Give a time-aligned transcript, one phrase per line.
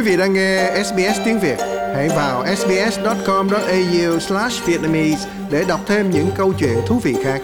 [0.00, 1.56] Quý vị đang nghe SBS tiếng Việt,
[1.94, 7.40] hãy vào sbs.com.au/vietnamese để đọc thêm những câu chuyện thú vị khác.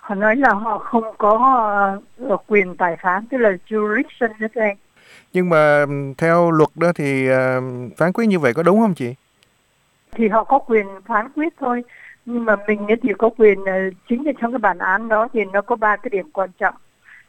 [0.00, 4.76] Họ nói là họ không có uh, quyền tài phán, tức là jurisdiction đó anh.
[5.32, 5.86] Nhưng mà
[6.18, 7.34] theo luật đó thì uh,
[7.96, 9.14] phán quyết như vậy có đúng không chị?
[10.12, 11.84] Thì họ có quyền phán quyết thôi
[12.26, 13.66] nhưng mà mình thì có quyền uh,
[14.08, 16.74] chính là trong cái bản án đó thì nó có ba cái điểm quan trọng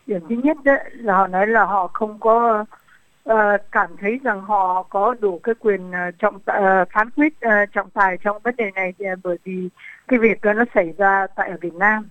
[0.09, 2.65] điểm thứ nhất đó là họ nói là họ không có
[3.29, 3.35] uh,
[3.71, 7.89] cảm thấy rằng họ có đủ cái quyền uh, trọng uh, phán quyết uh, trọng
[7.89, 9.69] tài trong vấn đề này uh, bởi vì
[10.07, 12.09] cái việc đó nó xảy ra tại ở Việt Nam.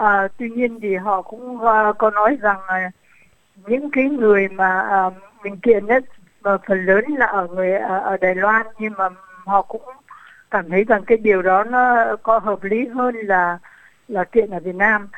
[0.00, 2.92] Uh, tuy nhiên thì họ cũng uh, có nói rằng uh,
[3.68, 6.04] những cái người mà uh, mình kiện nhất
[6.40, 9.08] và phần lớn là ở người uh, ở Đài Loan nhưng mà
[9.46, 9.82] họ cũng
[10.50, 13.58] cảm thấy rằng cái điều đó nó có hợp lý hơn là
[14.08, 15.08] là kiện ở Việt Nam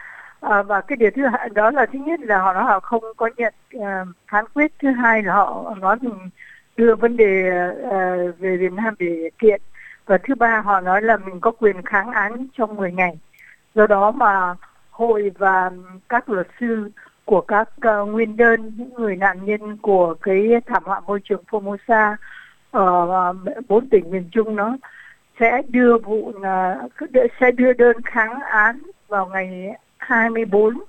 [0.43, 3.05] à, và cái điều thứ hai đó là thứ nhất là họ nói họ không
[3.17, 3.83] có nhận uh,
[4.29, 4.73] phán quyết.
[4.83, 6.31] Thứ hai là họ nói mình
[6.77, 9.61] đưa vấn đề uh, về Việt Nam để kiện.
[10.07, 13.19] Và thứ ba họ nói là mình có quyền kháng án trong 10 ngày.
[13.75, 14.55] Do đó mà
[14.91, 15.71] hội và
[16.09, 16.91] các luật sư
[17.25, 21.43] của các uh, nguyên đơn những người nạn nhân của cái thảm họa môi trường
[21.51, 22.17] Formosa
[22.71, 23.33] ở
[23.69, 24.77] bốn tỉnh miền Trung nó
[25.41, 26.93] sẽ đưa vụ uh,
[27.41, 30.81] sẽ đưa đơn kháng án vào ngày 24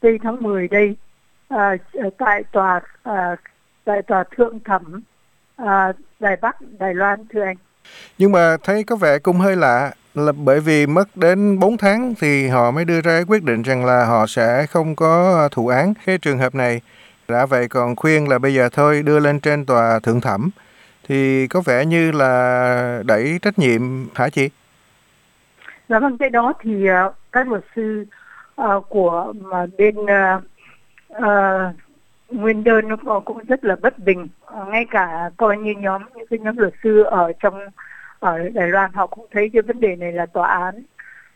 [0.00, 0.96] tây tháng 10 đây
[1.48, 1.76] à,
[2.18, 3.36] tại tòa à,
[3.84, 5.00] tại tòa thượng thẩm
[5.56, 7.56] à, Đài Bắc Đài Loan thưa anh.
[8.18, 12.14] Nhưng mà thấy có vẻ cũng hơi lạ là bởi vì mất đến 4 tháng
[12.20, 15.94] thì họ mới đưa ra quyết định rằng là họ sẽ không có thụ án
[16.06, 16.80] cái trường hợp này.
[17.28, 20.50] Đã vậy còn khuyên là bây giờ thôi đưa lên trên tòa thượng thẩm
[21.08, 23.82] thì có vẻ như là đẩy trách nhiệm
[24.14, 24.50] hả chị?
[25.88, 28.04] Dạ vâng, cái đó thì uh, các luật sư
[28.62, 30.42] uh, của mà bên uh,
[31.16, 31.74] uh,
[32.30, 34.28] nguyên đơn nó cũng rất là bất bình.
[34.60, 37.60] Uh, ngay cả coi như nhóm những cái nhóm luật sư ở trong
[38.18, 40.82] ở Đài Loan họ cũng thấy cái vấn đề này là tòa án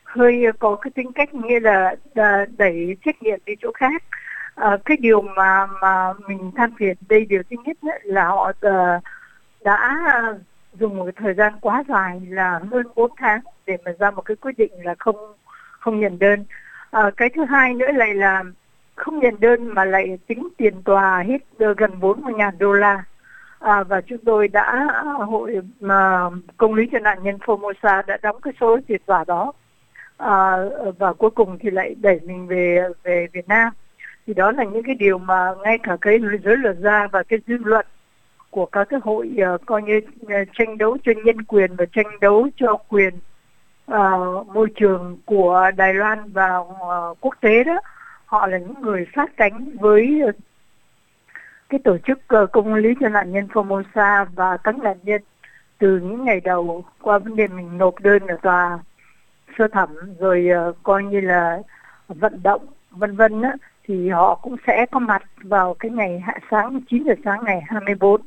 [0.05, 1.95] hơi có cái tính cách như là
[2.59, 4.03] đẩy trách nhiệm đi chỗ khác.
[4.55, 8.53] À, cái điều mà mà mình than phiền đây điều thứ nhất là họ
[9.65, 10.01] đã
[10.75, 14.23] dùng một cái thời gian quá dài là hơn 4 tháng để mà ra một
[14.23, 15.17] cái quyết định là không
[15.71, 16.45] không nhận đơn
[16.93, 18.45] à, cái thứ hai nữa lại là
[18.95, 23.05] không nhận đơn mà lại tính tiền tòa hết ờ, gần 40 ngàn đô la.
[23.59, 24.89] À, và chúng tôi đã
[25.19, 29.53] hội mà công lý cho nạn nhân Formosa đã đóng cái số tiền tòa đó.
[30.17, 30.57] À,
[30.99, 33.73] và cuối cùng thì lại đẩy mình về về Việt Nam.
[34.27, 37.39] Thì đó là những cái điều mà ngay cả cái giới luật gia và cái
[37.47, 37.87] dư luận
[38.51, 42.21] của các cái hội uh, coi như uh, tranh đấu cho nhân quyền và tranh
[42.21, 43.15] đấu cho quyền
[43.95, 47.81] uh, môi trường của Đài Loan và uh, quốc tế đó
[48.27, 50.35] họ là những người sát cánh với uh,
[51.69, 55.23] cái tổ chức uh, công lý cho nạn nhân Formosa và các nạn nhân
[55.79, 58.79] từ những ngày đầu qua vấn đề mình nộp đơn ở tòa
[59.59, 59.89] sơ thẩm
[60.19, 61.63] rồi uh, coi như là
[62.09, 63.53] vận động vân vân á
[63.85, 67.63] thì họ cũng sẽ có mặt vào cái ngày hạ sáng 9 giờ sáng ngày
[67.67, 68.21] 24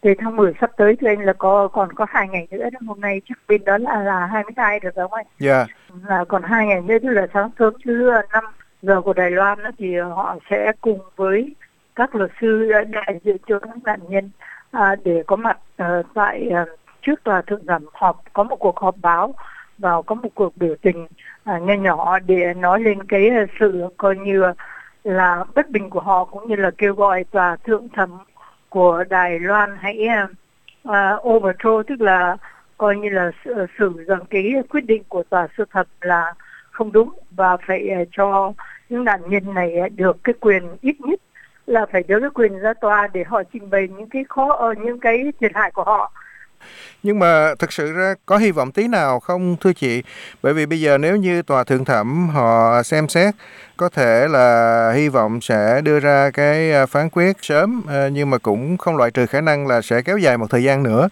[0.00, 2.78] từ tháng 10 sắp tới thì anh là có còn có hai ngày nữa đó.
[2.86, 5.26] hôm nay chắc bên đó là là 22 được không anh?
[5.38, 5.56] Dạ.
[5.56, 5.68] Yeah.
[6.06, 8.44] Là còn hai ngày nữa tức là sáng sớm thứ năm
[8.82, 11.54] giờ của Đài Loan đó, thì họ sẽ cùng với
[11.94, 14.30] các luật sư đại diện cho các nạn nhân
[14.70, 16.68] à, để có mặt uh, tại uh,
[17.02, 19.34] trước tòa thượng thẩm họp có một cuộc họp báo
[19.78, 23.30] và có một cuộc biểu tình uh, nhỏ nhỏ để nói lên cái
[23.60, 24.42] sự coi như
[25.04, 28.10] là bất bình của họ cũng như là kêu gọi tòa thượng thẩm
[28.68, 30.08] của Đài Loan hãy
[30.88, 30.92] uh,
[31.24, 32.36] overthrow tức là
[32.78, 36.34] coi như là xử ờ, rằng cái quyết định của tòa sơ thẩm là
[36.70, 38.52] không đúng và phải uh, cho
[38.88, 41.20] những nạn nhân này uh, được cái quyền ít nhất
[41.66, 44.78] là phải được cái quyền ra tòa để họ trình bày những cái khó uh,
[44.78, 46.12] những cái thiệt hại của họ
[47.02, 50.02] nhưng mà thực sự ra có hy vọng tí nào không thưa chị?
[50.42, 53.34] Bởi vì bây giờ nếu như tòa thượng thẩm họ xem xét
[53.76, 58.30] có thể là hy vọng sẽ đưa ra cái à, phán quyết sớm à, nhưng
[58.30, 61.08] mà cũng không loại trừ khả năng là sẽ kéo dài một thời gian nữa.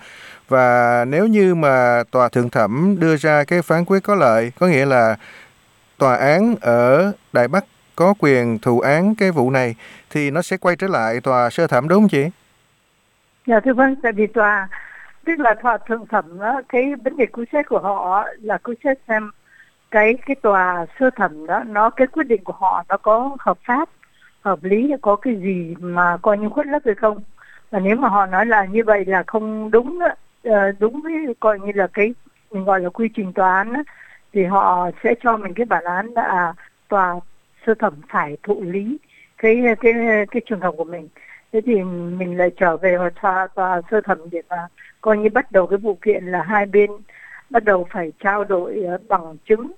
[0.49, 4.67] Và nếu như mà tòa thượng thẩm đưa ra cái phán quyết có lợi, có
[4.67, 5.17] nghĩa là
[5.99, 7.65] tòa án ở Đài Bắc
[7.97, 9.75] có quyền thụ án cái vụ này
[10.11, 12.25] thì nó sẽ quay trở lại tòa sơ thẩm đúng không chị?
[13.47, 14.69] Dạ thưa vâng, tại vì tòa
[15.27, 18.75] tức là tòa thượng thẩm đó, cái vấn đề cứu xét của họ là cứu
[18.85, 19.31] xét xem
[19.91, 23.59] cái cái tòa sơ thẩm đó nó cái quyết định của họ nó có hợp
[23.65, 23.89] pháp
[24.47, 27.23] hợp lý có cái gì mà coi như khuất lấp hay không.
[27.71, 29.99] Và nếu mà họ nói là như vậy là không đúng
[30.45, 32.15] ờ, đúng với coi như là cái
[32.51, 33.83] mình gọi là quy trình tòa án đó,
[34.33, 36.55] thì họ sẽ cho mình cái bản án là
[36.89, 37.15] tòa
[37.67, 38.99] sơ thẩm phải thụ lý
[39.39, 39.93] cái cái
[40.31, 41.09] cái trường hợp của mình.
[41.53, 41.83] Thế thì
[42.19, 44.69] mình lại trở về tòa tòa sơ thẩm để mà
[45.07, 46.91] coi như bắt đầu cái vụ kiện là hai bên
[47.51, 49.73] bắt đầu phải trao đổi ờ, bằng chứng.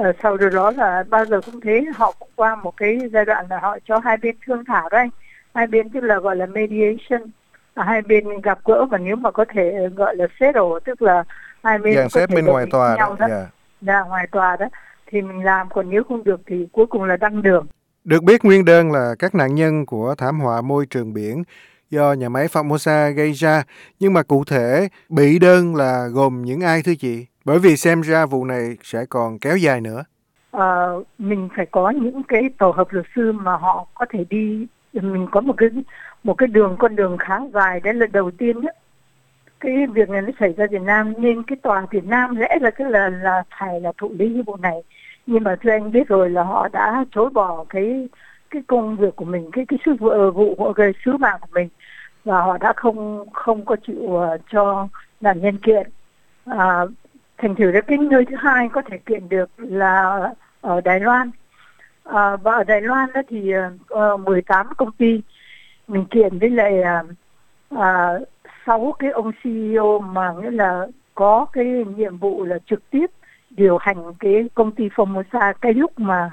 [0.00, 3.46] Uh, sau đó là bao giờ cũng thế họ cũng qua một cái giai đoạn
[3.50, 5.08] là họ cho hai bên thương thảo đấy
[5.54, 7.30] hai bên tức là gọi là mediation.
[7.76, 11.24] Hai bên gặp gỡ và nếu mà có thể gọi là settle tức là
[11.62, 13.26] hai bên dàn xếp bên ngoài tòa đó, đó.
[13.26, 13.48] Yeah.
[13.80, 14.66] Dạ, ngoài tòa đó.
[15.06, 17.66] Thì mình làm còn nếu không được thì cuối cùng là đăng đường.
[18.04, 21.42] Được biết nguyên đơn là các nạn nhân của thảm họa môi trường biển
[21.90, 23.62] do nhà máy Formosa gây ra,
[24.00, 27.26] nhưng mà cụ thể bị đơn là gồm những ai thưa chị?
[27.44, 30.04] Bởi vì xem ra vụ này sẽ còn kéo dài nữa.
[30.50, 30.86] À,
[31.18, 35.26] mình phải có những cái tổ hợp luật sư mà họ có thể đi, mình
[35.30, 35.68] có một cái
[36.24, 38.76] một cái đường con đường khá dài đấy là đầu tiên nhất
[39.60, 42.70] cái việc này nó xảy ra Việt Nam nên cái tòa Việt Nam lẽ là
[42.70, 44.82] cái là là phải là thụ lý cái vụ này
[45.26, 48.08] nhưng mà thưa anh biết rồi là họ đã chối bỏ cái
[48.50, 51.38] cái công việc của mình cái cái sứ vụ ờ, vụ của cái sứ mạng
[51.40, 51.68] của mình
[52.24, 54.88] và họ đã không không có chịu uh, cho
[55.20, 55.90] nạn nhân kiện.
[56.44, 56.80] À,
[57.38, 60.20] thành thử ra cái nơi thứ hai có thể kiện được là
[60.60, 61.30] ở Đài Loan.
[62.04, 63.52] À, và ở Đài Loan đó thì
[64.14, 65.20] uh, 18 công ty
[65.88, 66.82] mình kiện với lại
[67.74, 68.28] uh,
[68.66, 73.06] sáu cái ông CEO mà nghĩa là có cái nhiệm vụ là trực tiếp
[73.50, 76.30] điều hành cái công ty Formosa cái lúc mà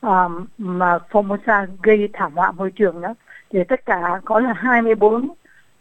[0.00, 3.14] um, mà Formosa gây thảm họa môi trường đó.
[3.50, 5.36] Thì tất cả có là 24 uh,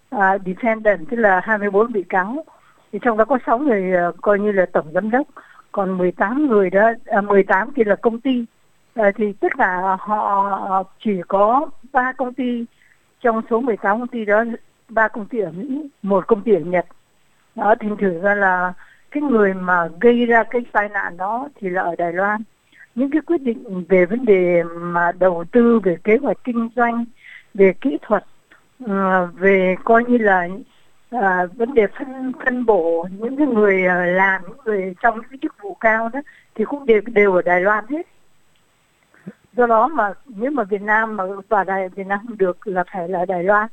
[0.10, 2.46] à, defendant tức là 24 bị cáo.
[2.92, 5.28] Thì trong đó có 6 người uh, coi như là tổng giám đốc.
[5.72, 8.46] Còn 18 người đó à, 18 thì là công ty.
[8.96, 12.66] À, thì tất cả họ chỉ có ba công ty.
[13.22, 14.44] Trong số 18 công ty đó
[14.90, 16.86] ba công ty ở Mỹ một công ty ở Nhật.
[17.56, 18.74] Đó thành thử ra là
[19.12, 22.44] cái người mà gây ra cái tai nạn đó thì là ở Đài Loan
[22.98, 27.06] những cái quyết định về vấn đề mà đầu tư về kế hoạch kinh doanh
[27.54, 28.26] về kỹ thuật
[28.86, 30.48] ờ, về coi như là
[31.10, 35.40] à, vấn đề phân phân bổ những cái người uh, làm những người trong cái
[35.42, 36.20] chức vụ cao đó
[36.56, 38.08] thì cũng đều đều ở Đài Loan hết.
[39.54, 42.84] Do đó mà nếu mà Việt Nam mà tòa đài Việt Nam không được là
[42.94, 43.68] phải là Đài Loan.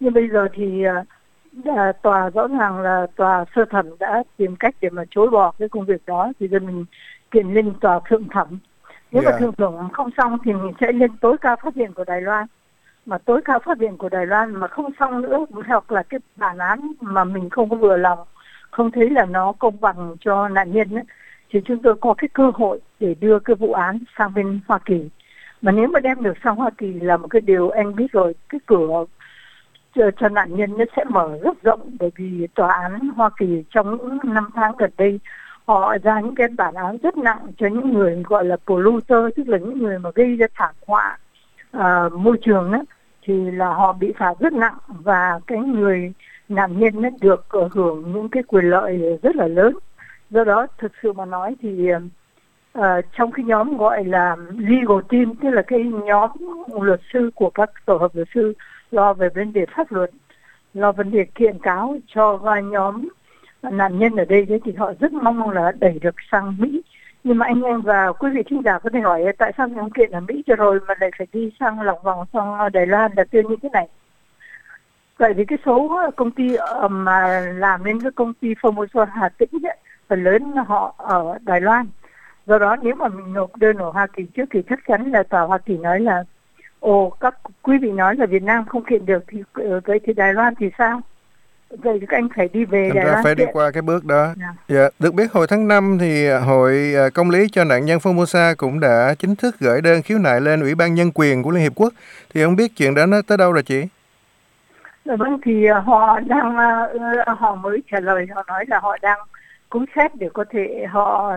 [0.00, 4.74] Nhưng bây giờ thì uh, tòa rõ ràng là tòa sơ thẩm đã tìm cách
[4.80, 6.84] để mà chối bỏ cái công việc đó thì giờ mình
[7.32, 8.58] kiện lên tòa thượng thẩm.
[9.12, 9.34] Nếu yeah.
[9.34, 12.20] mà thượng thẩm không xong thì mình sẽ lên tối cao pháp viện của Đài
[12.20, 12.46] Loan.
[13.06, 16.20] Mà tối cao pháp viện của Đài Loan mà không xong nữa hoặc là cái
[16.36, 18.18] bản án mà mình không có vừa lòng
[18.72, 21.04] không thấy là nó công bằng cho nạn nhân ấy,
[21.50, 24.78] thì chúng tôi có cái cơ hội để đưa cái vụ án sang bên Hoa
[24.78, 25.08] Kỳ.
[25.62, 28.34] Mà nếu mà đem được sang Hoa Kỳ là một cái điều anh biết rồi
[28.48, 29.04] cái cửa
[29.94, 33.64] cho, cho nạn nhân nó sẽ mở rất rộng bởi vì tòa án Hoa Kỳ
[33.70, 35.20] trong những năm tháng gần đây
[35.66, 39.48] họ ra những cái bản án rất nặng cho những người gọi là polluter tức
[39.48, 41.18] là những người mà gây ra thảm họa
[41.76, 42.82] uh, môi trường đó,
[43.22, 46.12] thì là họ bị phạt rất nặng và cái người
[46.48, 49.74] nạn nhân nó được ờ, hưởng những cái quyền lợi rất là lớn.
[50.30, 51.90] Do đó thực sự mà nói thì
[52.78, 52.82] uh,
[53.16, 56.30] trong cái nhóm gọi là legal team tức là cái nhóm
[56.80, 58.52] luật sư của các tổ hợp luật sư
[58.90, 60.10] lo về vấn đề pháp luật
[60.74, 63.08] lo vấn đề kiện cáo cho nhóm
[63.70, 66.82] nạn nhân ở đây đấy thì họ rất mong là đẩy được sang Mỹ.
[67.24, 69.90] Nhưng mà anh em và quý vị thính giả có thể hỏi tại sao nhóm
[69.90, 73.12] kiện ở Mỹ cho rồi mà lại phải đi sang lòng vòng sang Đài Loan
[73.16, 73.88] là tiêu như thế này?
[75.18, 79.28] Vậy vì cái số công ty ờ, mà làm nên cái công ty Formosa Hà
[79.28, 79.76] Tĩnh ấy,
[80.08, 81.86] phần lớn họ ở Đài Loan.
[82.46, 85.22] Do đó nếu mà mình nộp đơn ở Hoa Kỳ trước thì chắc chắn là
[85.22, 86.24] tòa Hoa Kỳ nói là
[86.80, 90.12] ồ các quý vị nói là Việt Nam không kiện được thì ờ, vậy thì
[90.12, 91.00] Đài Loan thì sao?
[91.78, 94.22] Vậy thì anh phải đi về Thành ra phải đi qua cái bước đó.
[94.24, 94.54] Yeah.
[94.68, 98.54] Dạ, được biết hồi tháng 5 thì Hội ờ, Công lý cho nạn nhân Formosa
[98.56, 101.62] cũng đã chính thức gửi đơn khiếu nại lên Ủy ban Nhân quyền của Liên
[101.62, 101.92] Hiệp Quốc.
[102.34, 103.86] Thì không biết chuyện đó nó tới đâu rồi chị?
[105.04, 106.56] Dạ vâng thì ờ, họ đang
[107.26, 109.18] họ mới trả lời họ nói là họ đang
[109.70, 111.36] cũng xét để có thể họ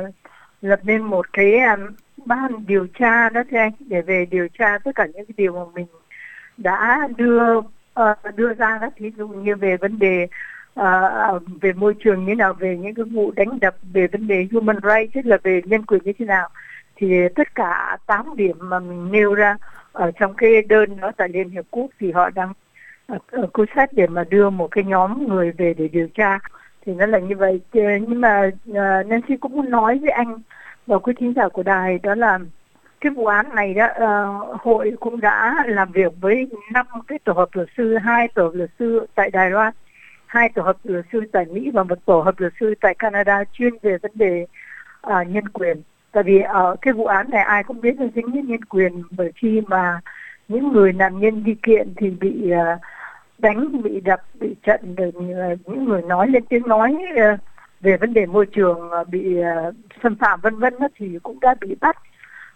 [0.62, 1.54] lập nên một cái
[2.25, 5.54] ban điều tra đó thưa anh để về điều tra tất cả những cái điều
[5.54, 5.86] mà mình
[6.58, 7.62] đã đưa
[8.00, 10.28] uh, đưa ra đó thí dụ như về vấn đề
[10.80, 14.48] uh, về môi trường như nào về những cái vụ đánh đập về vấn đề
[14.52, 16.50] human rights tức là về nhân quyền như thế nào.
[16.96, 19.58] Thì tất cả 8 điểm mà mình nêu ra
[19.92, 22.54] ở trong cái đơn đó tại Liên Hiệp Quốc thì họ đang
[23.08, 23.18] ờ,
[23.54, 26.40] cố sát để mà đưa một cái nhóm người về để điều tra.
[26.86, 27.62] Thì nó là như vậy.
[27.74, 28.50] Nhưng mà
[29.06, 30.40] Nancy cũng muốn nói với anh
[30.88, 32.40] và quý thính giả của đài đó là
[33.02, 37.34] cái vụ án này đó uh, hội cũng đã làm việc với năm cái tổ
[37.34, 39.74] hợp luật sư hai tổ hợp luật sư tại Đài Loan
[40.25, 43.44] hai tổ hợp luật sư tại Mỹ và một tổ hợp luật sư tại Canada
[43.54, 44.46] chuyên về vấn đề
[45.08, 45.82] uh, nhân quyền.
[46.12, 49.04] Tại vì ở cái vụ án này ai cũng biết là dính đến nhân quyền
[49.12, 50.00] bởi khi mà
[50.48, 52.82] những người nạn nhân đi kiện thì bị uh,
[53.38, 55.16] đánh bị đập bị trận được
[55.66, 57.40] những người nói lên tiếng nói uh,
[57.82, 61.56] về vấn đề môi trường uh, bị uh, xâm phạm vân vân thì cũng đã
[61.62, 61.98] bị bắt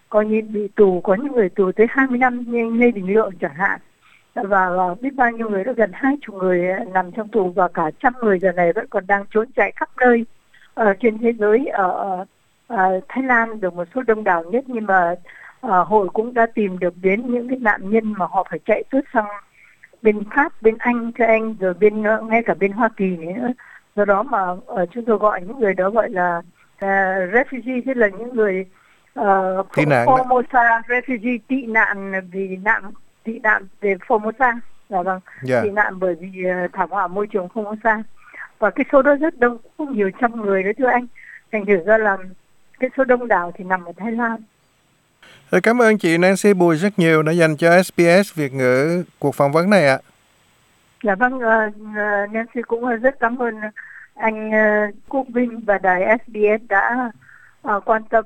[0.10, 3.34] coi như bị tù có những người tù tới 20 năm như Lê Đình Lượng
[3.42, 3.80] chẳng hạn
[4.36, 7.50] và, và biết bao nhiêu người đã gần hai chục người à, nằm trong tù
[7.50, 10.26] và cả trăm người giờ này vẫn còn đang trốn chạy khắp nơi
[10.74, 12.26] ở trên thế giới ở
[13.08, 15.16] Thái Lan được một số đông đảo nhất nhưng mà
[15.62, 19.04] hội cũng đã tìm được đến những cái nạn nhân mà họ phải chạy tuốt
[19.14, 19.26] sang
[20.02, 23.48] bên Pháp, bên Anh, cho anh rồi bên ngay cả bên Hoa Kỳ nữa.
[23.96, 27.98] Do đó mà ở chúng tôi gọi những người đó gọi là uh, refugee tức
[27.98, 28.66] là những người
[29.22, 32.84] uh, tị nạn Formosa refugee tị nạn vì nạn
[33.24, 34.60] tị nạn về Formosa
[34.90, 35.64] dạ vâng yeah.
[35.64, 38.02] tị nạn bởi vì thảm họa môi trường Formosa
[38.60, 41.08] và cái số đó rất đông cũng nhiều trăm người đó thưa anh
[41.52, 42.18] thành thử ra là
[42.80, 44.42] cái số đông đảo thì nằm ở Thái Lan
[45.64, 49.52] Cảm ơn chị Nancy Bùi rất nhiều đã dành cho SBS Việt ngữ cuộc phỏng
[49.52, 49.98] vấn này ạ.
[51.04, 51.74] Dạ vâng, uh,
[52.32, 53.56] Nancy cũng rất cảm ơn
[54.16, 54.52] anh
[55.10, 57.12] Quốc Vinh và đài SBS đã
[57.86, 58.26] quan tâm.